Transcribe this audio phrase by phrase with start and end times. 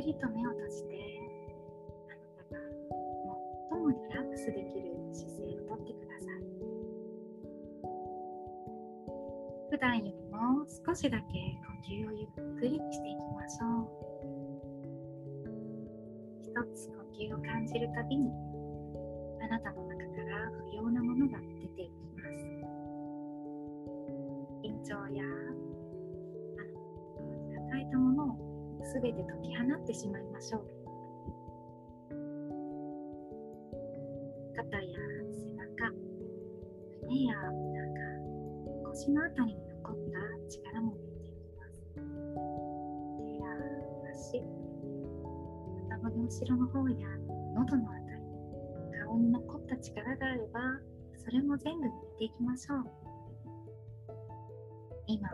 [0.00, 0.96] くりと目を閉じて
[2.08, 2.60] あなたが
[3.68, 6.40] 最もリラックスできる姿勢をとってください。
[9.70, 12.28] 普段よりも少しだけ呼吸をゆっ
[12.58, 13.88] くりしていきましょう。
[16.40, 18.32] 一つ呼吸を感じるたびに
[19.42, 22.40] あなたの中から不要なものが出ていきます。
[24.64, 25.49] 緊張や
[28.90, 30.66] のをすべて解き放ってしまいましょう。
[34.56, 34.82] 肩や
[35.30, 35.92] 背中
[37.02, 40.18] 胸やお腹腰のあたりに残った
[40.50, 41.82] 力も抜いていきます。
[41.94, 43.46] 手や
[44.12, 44.42] 足
[45.88, 46.96] 頭の後ろの方や
[47.54, 48.22] 喉のあたり
[49.04, 50.60] 顔に残った力があれば
[51.24, 52.84] それも全部抜いていきましょう。
[55.06, 55.28] 今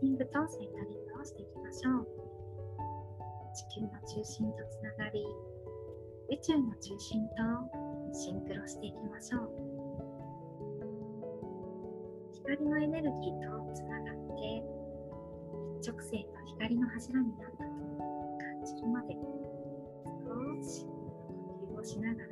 [0.00, 2.06] グラウディングとセンタリングをしていきましょう。
[3.54, 5.26] 地球の中心とつながり
[6.30, 7.34] 宇宙の中心と
[8.12, 9.50] シンクロしていきましょう。
[12.32, 14.62] 光のエネルギーとつながって
[15.80, 17.70] 一直線の光の柱になったと
[18.38, 22.28] 感じるまで少し呼吸をしながら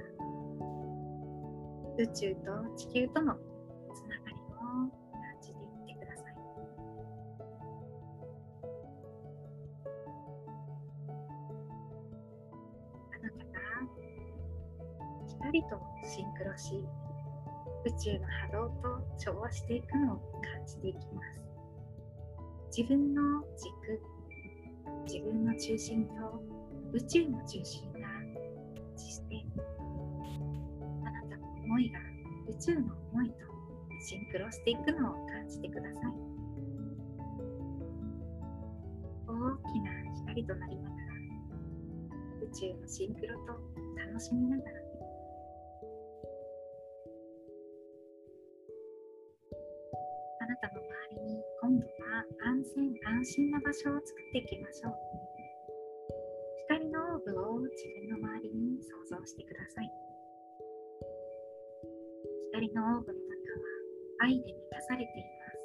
[1.98, 3.37] 宇宙と地球との
[16.56, 16.84] し
[17.84, 21.41] 宇宙の波動と調和していくのを感じていきます。
[22.77, 24.03] 自分の軸
[25.06, 26.12] 自分の中心と
[26.93, 27.99] 宇宙の中心が
[28.97, 29.45] 一致して
[31.05, 31.99] あなたの思いが
[32.49, 33.37] 宇宙の思いと
[34.05, 36.12] シンクロしていくのを感じてください。
[39.28, 39.33] 大
[39.72, 39.91] きな
[40.27, 41.03] 光となりながら
[42.43, 43.53] 宇宙のシンクロと
[43.97, 44.75] 楽しみながら
[52.76, 54.92] 安全安心な場所を作っていきましょう。
[56.69, 57.72] 光のオーブを自
[58.04, 59.91] 分の周りに想像してください。
[62.53, 63.25] 光のオーブの中
[64.20, 65.56] は愛で満たされています。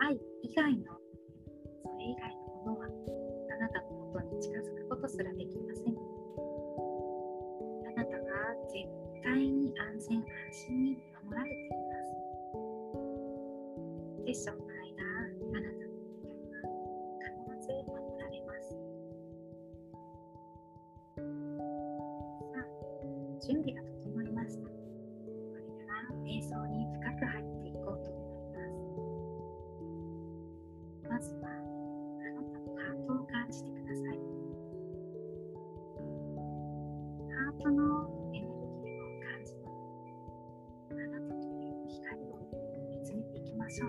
[0.00, 0.96] 愛以外の
[1.84, 2.88] それ以外のものはあ
[3.60, 5.92] なたの元に近づくことすらできません。
[7.84, 8.24] あなたが
[8.72, 8.88] 絶
[9.22, 10.24] 対に安全安
[10.72, 10.96] 心に
[11.28, 12.16] 守られています。
[14.24, 14.48] セッシ
[23.46, 24.66] 準備が整いました。
[24.66, 24.72] こ
[25.54, 28.58] れから瞑想に深く入っていこうと思い
[31.06, 31.14] ます。
[31.14, 31.54] まずはあ
[32.34, 34.18] なたのハートを感じてください。
[37.30, 39.70] ハートのエネルギーを感じなが
[40.90, 42.42] らあなたという光を
[42.90, 43.88] 見つめていきましょう。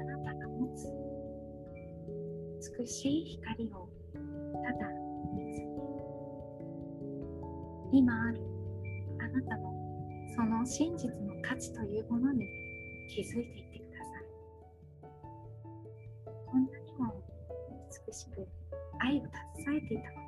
[0.00, 0.92] あなたが持つ
[2.78, 3.88] 美しい光を
[4.62, 5.03] ただ
[7.94, 8.40] 今ある。
[9.20, 9.72] あなたの
[10.34, 12.44] その真実の価値というものに
[13.08, 14.24] 気づいていってください。
[16.50, 17.14] こんなにも
[18.08, 18.48] 美しく
[18.98, 19.22] 愛を
[19.62, 20.18] 携えていたこ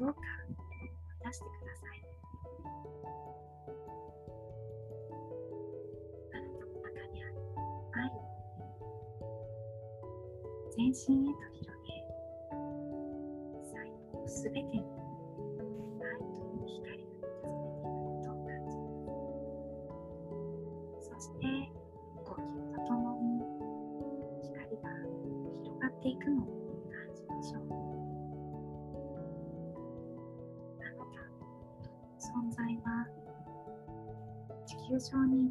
[0.00, 0.20] とをどうか
[1.26, 2.00] 出してください。
[6.32, 7.36] あなたの中にある
[7.92, 8.10] 愛を
[10.74, 12.00] 全身へと広げ
[13.62, 13.76] 細
[14.10, 15.01] 胞すべてに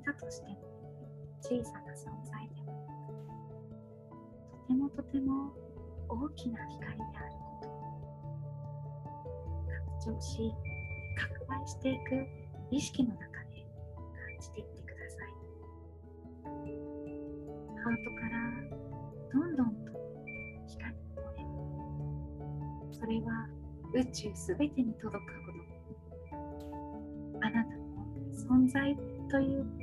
[0.01, 0.57] 上にいたとしても
[1.41, 2.49] 小さな存在
[4.67, 5.53] でもとてもとても
[6.09, 7.71] 大きな光であることを
[10.03, 10.51] 拡張し
[11.17, 12.27] 拡大していく
[12.71, 15.27] 意識の中で感じていってください。
[17.83, 18.35] ハートから
[19.31, 19.91] どんどんと
[20.67, 21.45] 光が漏れ
[22.91, 23.47] それは
[23.93, 25.61] 宇宙すべてに届くほど
[27.45, 27.81] あなたの
[28.65, 28.95] 存在
[29.29, 29.80] という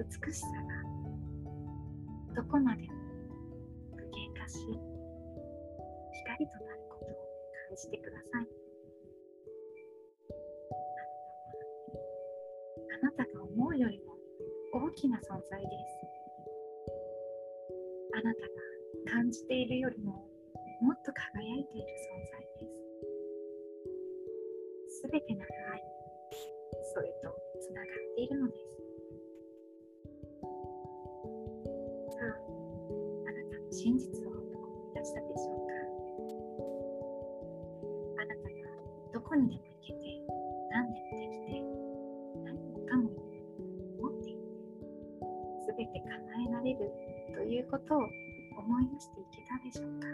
[0.00, 0.80] 美しさが
[2.34, 2.94] どこまでも
[3.94, 4.56] 具現化し
[6.24, 7.08] 光となることを
[7.68, 8.48] 感じてください。
[13.02, 14.16] あなたが思うよりも
[14.72, 15.74] 大きな存在です。
[18.14, 20.12] あなたが感じているよりも
[20.80, 22.72] もっと輝いている存在で
[24.88, 25.02] す。
[25.02, 25.84] すべての愛
[26.94, 28.89] それとつながっているのです。
[33.82, 34.50] 真実を思い。
[34.92, 35.72] 出したでしょうか
[38.20, 38.52] あなたが
[39.14, 40.20] どこにでも行けて
[40.70, 41.64] 何でもできて
[42.44, 43.08] 何もかも
[44.02, 44.44] 持っていて
[45.64, 46.12] すべて叶
[46.44, 46.92] えられる
[47.32, 48.04] ということを
[48.58, 50.08] 思い出していけたでしょうか。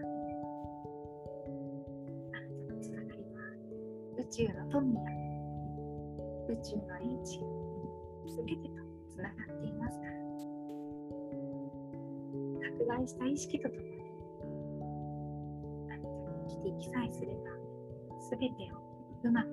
[2.31, 3.43] あなたのつながりは
[4.23, 5.01] 宇宙の富や
[6.49, 7.43] 宇宙の英知
[8.31, 8.79] すべてと
[9.11, 10.07] つながっていますか。
[10.07, 10.26] ら
[12.79, 13.87] 拡大した意識とともに
[15.91, 16.11] あなたが
[16.49, 17.33] 生きていきさえすれば
[18.21, 18.77] すべてを
[19.25, 19.49] うまく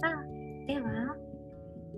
[0.00, 0.24] さあ
[0.66, 1.16] では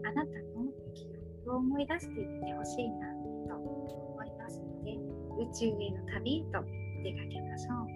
[0.04, 1.08] あなたの記
[1.44, 3.08] 憶を思い出していってほしいな
[3.48, 6.62] と思いますので宇宙への旅へと
[7.02, 7.88] 出かけましょう。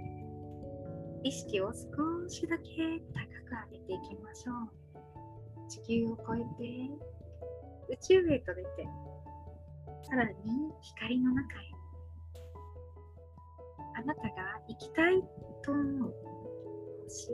[1.25, 4.83] 意識を少しだけ高く上げていきましょう。
[5.69, 7.12] 地球を越えて
[7.89, 8.69] 宇宙へと出て
[10.09, 10.33] さらに
[10.81, 11.73] 光の中へ。
[13.95, 14.29] あなたが
[14.69, 15.23] 行きたい
[15.63, 16.15] と思う
[17.05, 17.29] 星。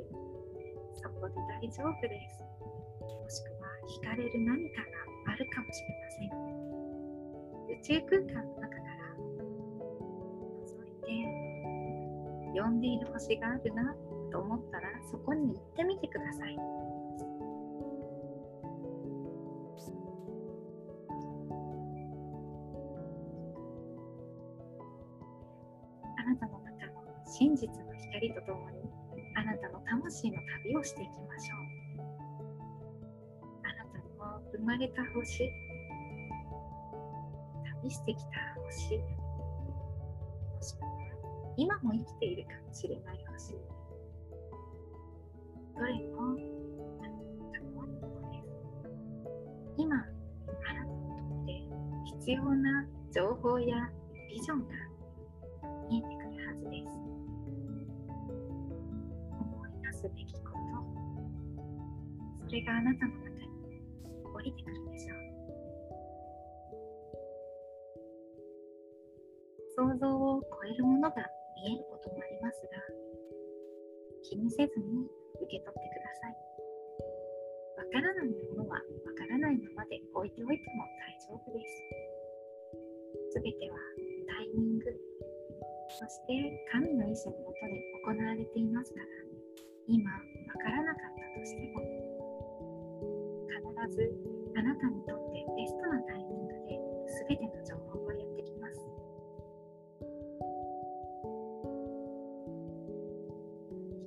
[1.00, 2.42] そこで大丈夫です。
[2.42, 3.68] もしくは
[4.02, 4.82] 惹かれる何か
[5.26, 6.48] があるかもしれません。
[7.68, 9.16] 宇宙空間の中から
[10.66, 10.90] 覗い
[12.54, 13.94] て呼んでいる星があるな
[14.30, 16.56] と思ったらそこに行ってみてください。
[27.38, 28.82] 真実の光とともに
[29.36, 32.02] あなたの魂の旅をしていきましょう。
[33.62, 35.48] あなたの生まれた星。
[37.80, 38.30] 旅してきた
[38.66, 38.98] 星。
[38.98, 39.04] も
[40.60, 40.88] しくは
[41.56, 43.54] 今も生きているかもしれない星。
[45.76, 46.34] どれも
[46.98, 47.14] あな
[47.54, 48.50] たのものです。
[49.76, 49.98] 今あ
[50.74, 51.52] なたにとって
[52.18, 52.84] 必要な
[53.14, 53.88] 情報や
[54.28, 54.87] ビジョンが
[59.98, 61.66] すべきこと。
[62.46, 63.50] それがあなたの中に
[64.30, 65.18] 降りてくるでしょう。
[69.74, 71.16] 想像を超えるものが
[71.58, 72.78] 見えることもありますが
[74.22, 75.10] 気にせずに
[75.42, 76.38] 受け取ってください。
[77.82, 78.82] わからないものはわ
[79.18, 83.34] からないままで置いておいても大丈夫です。
[83.34, 83.76] すべては
[84.30, 84.86] タイミング
[85.90, 86.38] そして
[86.70, 89.27] 神の意志のもとに行われていますから
[89.90, 90.20] 今わ
[90.60, 91.80] からなかったとしても
[93.48, 94.12] 必ず
[94.54, 96.76] あなたにとってベストなタイミングで
[97.26, 98.84] 全ての情報がやってきます。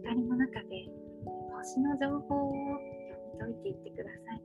[0.04, 0.86] 光の中で
[1.52, 2.78] 星の情報を
[3.10, 4.42] 読み解いていってください。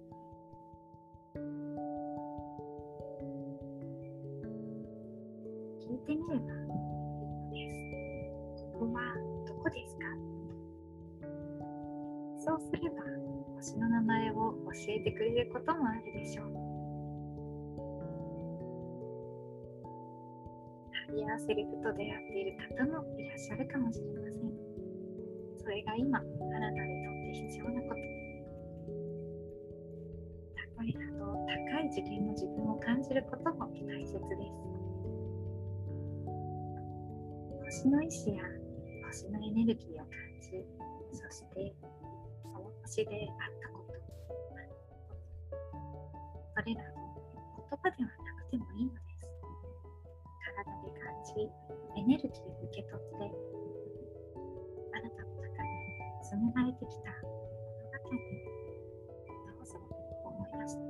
[5.84, 6.65] 聞いてみれば
[12.56, 13.04] そうすれば
[13.56, 16.46] 星の名前を教えてくれることもあるでしょう。
[21.08, 24.48] 旅やセリフと出会っている方もいらっしゃるかもしれません。
[25.60, 27.94] それが今あなたにとって必要なこと。
[30.56, 34.22] たとえあの高い次元の自分を感じることも大切です。
[37.66, 38.42] 星の意志や
[39.08, 40.08] 星のエネルギーを感
[40.40, 40.64] じ
[41.12, 41.85] そして
[42.86, 43.98] 星であったこと。
[46.54, 47.02] それらの
[47.58, 49.26] 言葉ではなくてもいいのです。
[50.54, 51.50] 体で感じ
[51.98, 53.26] エネルギーを受け取って
[54.94, 55.82] あなたの中に
[56.22, 58.22] 紡がれてきた物語に
[59.50, 59.82] どうぞ
[60.22, 60.86] 思い出して。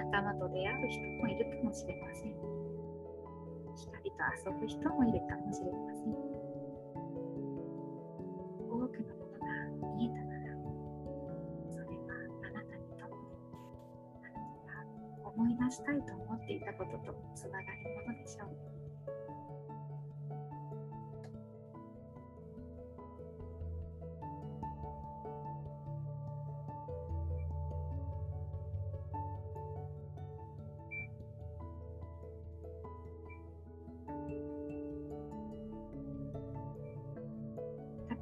[0.00, 2.32] 仲間と出会う人もいるかもしれません
[3.76, 4.16] 光と
[4.48, 6.35] 遊ぶ人もいるかもしれません。
[15.56, 17.66] 出したいと思っていたこととつながる
[18.06, 18.76] ものでしょう。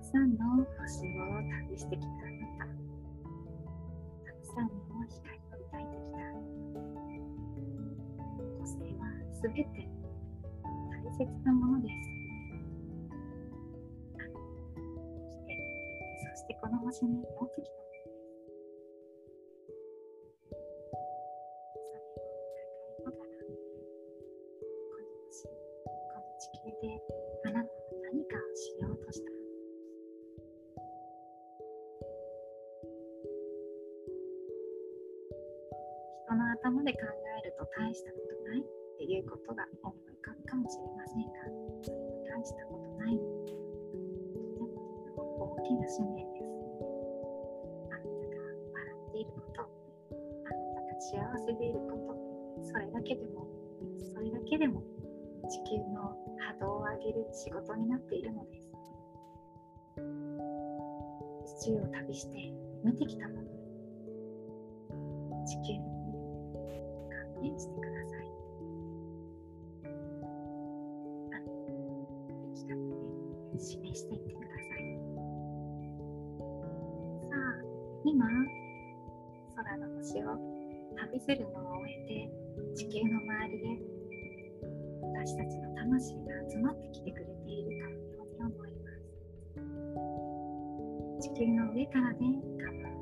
[0.04, 0.44] くさんの
[0.78, 2.66] 星を旅してきたあなた
[4.26, 4.70] たくさんの
[5.08, 6.13] 光を抱いてきた
[9.44, 11.94] すべて大切なものです。
[14.16, 15.52] そして
[16.32, 17.74] そしてこの星に持ってきた
[36.26, 37.00] 人の頭で考
[37.42, 41.32] えると大したことないっていうことが思い浮かぶかもしれませんが
[41.82, 43.18] それは大したことない。
[43.18, 46.48] とても大きな使命です
[47.90, 48.38] あなたが
[48.72, 49.66] 笑っていることあ
[50.46, 52.14] なたが幸せでいること
[52.62, 53.46] それだけでも
[54.14, 54.82] それだけでも
[55.48, 58.70] 地球の波動を上げる仕事になっているのです。
[59.96, 63.42] 宇宙を旅して見てきたもの。
[65.46, 65.80] 地球に
[67.52, 67.93] 現してください。
[73.58, 74.98] 示していってください。
[77.30, 77.38] さあ、
[78.04, 78.26] 今、
[79.56, 80.38] 空の星を
[80.96, 82.30] 旅するのを終えて、
[82.74, 83.94] 地球の周りへ
[85.02, 88.90] 私たちの魂が集まってきてくれているかのように思いま
[91.20, 91.28] す。
[91.28, 92.92] 地球の上からで構う。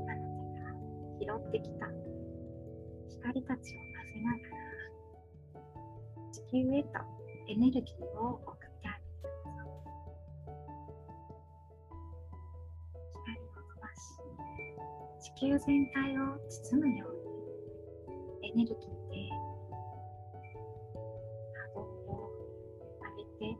[0.00, 0.72] あなたが
[1.20, 1.86] 拾ってきた
[3.08, 4.64] 光たちを混ぜながら
[6.32, 6.88] 地球へと
[7.46, 9.60] エネルギーを送ってあげてくだ
[13.12, 14.00] さい光を伸ばし
[15.20, 17.10] 地球全体を包むよう
[18.40, 18.76] にエネルギー
[19.10, 19.28] で
[21.52, 22.32] 波動を
[23.02, 23.58] 上げて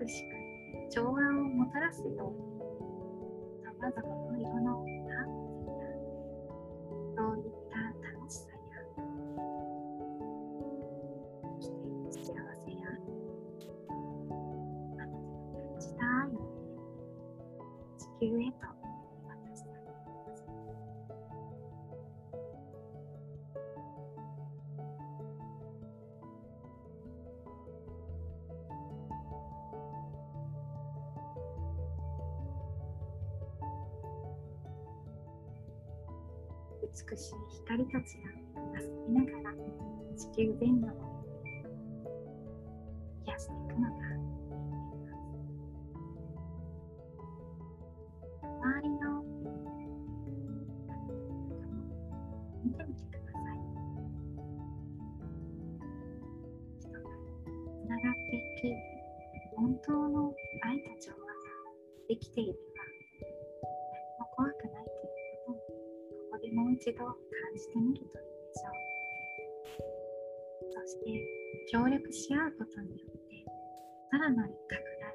[0.00, 2.14] 美しく調和をもたらすように
[3.64, 4.99] さまざまな色の
[36.92, 38.30] 美しい光たちが
[38.80, 39.54] 遊びながら
[40.16, 40.90] 地球全土を
[43.26, 44.00] 癒していくのが
[48.42, 49.22] 周りの
[52.64, 53.58] 見てみてください
[56.80, 56.98] 人が
[57.78, 58.74] つながっていき
[59.56, 61.32] 本当の愛と調和が
[62.08, 62.69] できている
[66.52, 67.16] もう一度感
[67.56, 68.18] じてみると。
[68.18, 68.82] いいでしょう
[70.72, 71.14] そして
[71.70, 73.44] 協力し合うことによって
[74.10, 75.14] さらなる拡大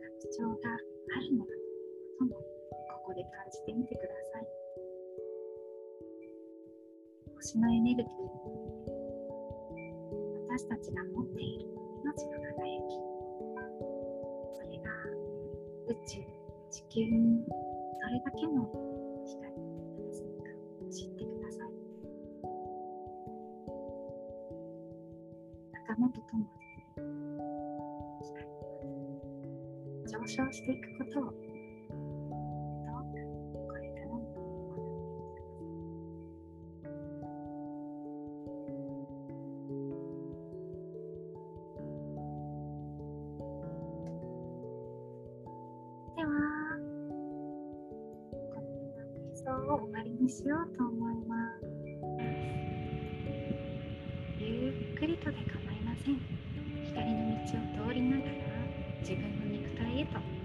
[0.00, 1.68] 拡張があるのだという
[2.18, 4.46] こともここで感じてみてください。
[7.36, 8.30] 星のエネルギー
[10.48, 11.66] 私たちが持っている
[12.04, 13.00] 命の輝き
[14.56, 14.90] それが
[15.88, 16.20] 宇宙
[16.70, 17.52] 地球にど
[18.08, 18.89] れだけの
[30.70, 31.32] していくことを
[46.16, 46.30] では、
[48.52, 48.66] この
[49.14, 51.66] 瞑想を終わりにしようと思います
[54.38, 56.20] ゆっくりとで構いません。
[56.86, 58.30] 光の道を通りながら
[59.00, 60.39] 自分の肉体へと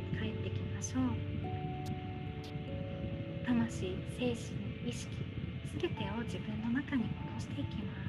[0.86, 1.10] しょう。
[3.42, 4.30] 魂精神
[4.86, 5.10] 意識
[5.66, 8.06] すべてを自分の中に戻していきます。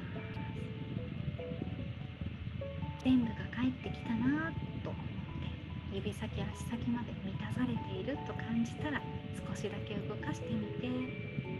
[3.03, 4.53] 全部が帰ってきたな
[4.83, 5.01] と思っ
[5.41, 5.49] て
[5.91, 9.01] 指先足先まで満たされていると感じたら
[9.33, 10.85] 少しだけ動かしてみて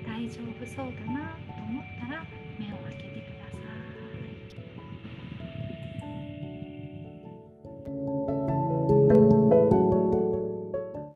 [0.05, 2.21] 大丈夫そうだなと思ったら